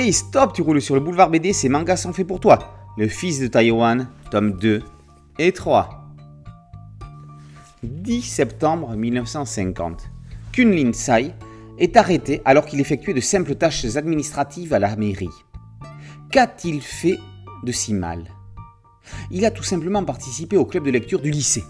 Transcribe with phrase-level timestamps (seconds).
[0.00, 2.92] Hey stop, tu roules sur le boulevard BD, ces mangas sont faits pour toi.
[2.96, 4.80] Le fils de Taïwan, tome 2
[5.40, 6.14] et 3.
[7.82, 10.08] 10 septembre 1950.
[10.52, 11.34] Kunlin Sai
[11.80, 15.26] est arrêté alors qu'il effectuait de simples tâches administratives à la mairie.
[16.30, 17.18] Qu'a-t-il fait
[17.64, 18.22] de si mal?
[19.32, 21.64] Il a tout simplement participé au club de lecture du lycée.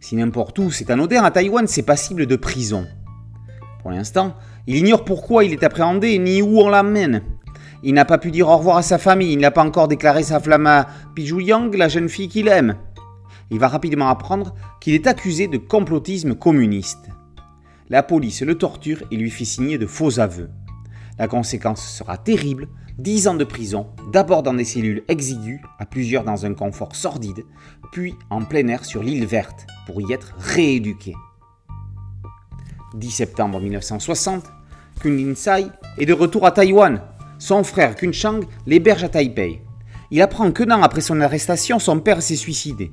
[0.00, 2.86] Si n'importe où c'est anodin, à Taïwan c'est passible de prison.
[3.82, 4.34] Pour l'instant,
[4.66, 7.22] il ignore pourquoi il est appréhendé ni où on l'amène.
[7.82, 10.22] Il n'a pas pu dire au revoir à sa famille, il n'a pas encore déclaré
[10.22, 10.86] sa flamme à
[11.16, 12.76] Piju Yang, la jeune fille qu'il aime.
[13.50, 17.10] Il va rapidement apprendre qu'il est accusé de complotisme communiste.
[17.90, 20.48] La police le torture et lui fait signer de faux aveux.
[21.18, 22.68] La conséquence sera terrible,
[22.98, 27.44] 10 ans de prison, d'abord dans des cellules exiguës, à plusieurs dans un confort sordide,
[27.90, 31.14] puis en plein air sur l'île verte, pour y être rééduqué.
[32.94, 34.44] 10 septembre 1960,
[35.00, 35.66] Kun Lin Sai
[35.98, 37.00] est de retour à Taïwan.
[37.38, 39.62] Son frère Kun Chang l'héberge à Taipei.
[40.10, 42.92] Il apprend qu'un an après son arrestation, son père s'est suicidé.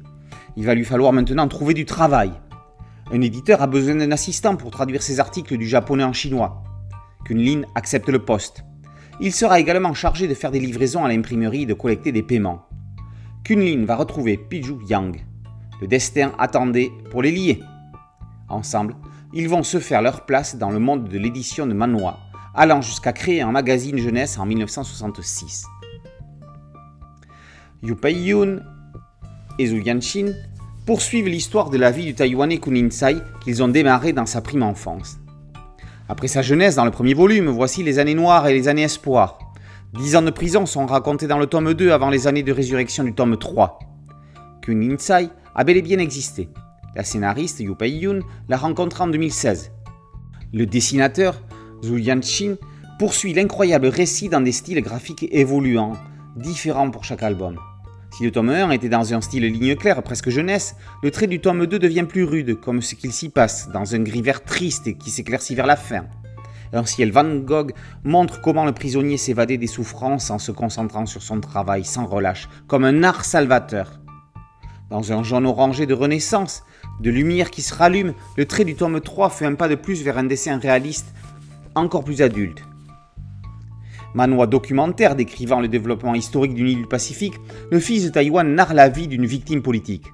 [0.56, 2.32] Il va lui falloir maintenant trouver du travail.
[3.12, 6.64] Un éditeur a besoin d'un assistant pour traduire ses articles du japonais en chinois.
[7.26, 8.64] Kun Lin accepte le poste.
[9.20, 12.68] Il sera également chargé de faire des livraisons à l'imprimerie et de collecter des paiements.
[13.44, 15.26] Kun Lin va retrouver Piju Yang.
[15.82, 17.60] Le destin attendait pour les lier.
[18.48, 18.96] Ensemble,
[19.34, 22.18] ils vont se faire leur place dans le monde de l'édition de Manhwa,
[22.56, 25.66] allant jusqu'à créer un magazine jeunesse en 1966.
[27.84, 28.62] Yu Pei-yun
[29.58, 30.34] et Zhu Yanshin
[30.86, 34.64] poursuivent l'histoire de la vie du Taïwanais Kunin Sai qu'ils ont démarré dans sa prime
[34.64, 35.20] enfance.
[36.10, 39.38] Après sa jeunesse dans le premier volume, voici les années noires et les années espoirs.
[39.94, 43.04] Dix ans de prison sont racontés dans le tome 2 avant les années de résurrection
[43.04, 43.80] du tome 3.
[44.62, 46.50] Kunin Sai a bel et bien existé.
[46.96, 49.72] La scénariste Yu Pei-yun l'a rencontré en 2016.
[50.54, 51.42] Le dessinateur
[51.84, 52.56] Zhu Yanshin
[52.98, 55.94] poursuit l'incroyable récit dans des styles graphiques évoluants,
[56.36, 57.58] différents pour chaque album.
[58.12, 61.40] Si le tome 1 était dans un style ligne claire, presque jeunesse, le trait du
[61.40, 64.98] tome 2 devient plus rude, comme ce qu'il s'y passe, dans un gris vert triste
[64.98, 66.06] qui s'éclaircit vers la fin.
[66.74, 67.72] Un ciel Van Gogh
[68.04, 72.50] montre comment le prisonnier s'évadait des souffrances en se concentrant sur son travail sans relâche,
[72.68, 74.00] comme un art salvateur.
[74.90, 76.64] Dans un jaune orangé de renaissance,
[77.00, 80.02] de lumière qui se rallume, le trait du tome 3 fait un pas de plus
[80.04, 81.14] vers un dessin réaliste
[81.76, 82.64] encore plus adulte.
[84.16, 87.36] Manois documentaire décrivant le développement historique d'une île du Pacifique,
[87.72, 90.08] le fils de Taïwan narre la vie d'une victime politique.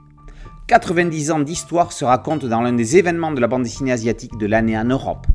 [0.67, 4.45] 90 ans d'histoire se racontent dans l'un des événements de la bande dessinée asiatique de
[4.45, 5.25] l'année en Europe.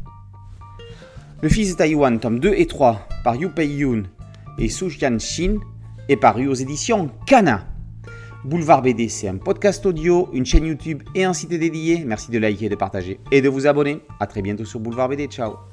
[1.40, 4.02] Le fils de Taïwan, tome 2 et 3, par Yu Pei-yun
[4.58, 5.56] et Su Shin,
[6.10, 7.69] est paru aux éditions Kana.
[8.44, 12.04] Boulevard BD, c'est un podcast audio, une chaîne YouTube et un site dédié.
[12.06, 14.00] Merci de liker, de partager et de vous abonner.
[14.18, 15.26] A très bientôt sur Boulevard BD.
[15.26, 15.69] Ciao